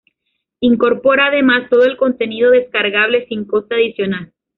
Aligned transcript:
Incorpora, 0.61 1.27
además, 1.27 1.69
todo 1.69 1.83
el 1.85 1.95
contenido 1.95 2.49
descargable 2.49 3.27
sin 3.27 3.45
coste 3.45 3.75
adicional. 3.75 4.33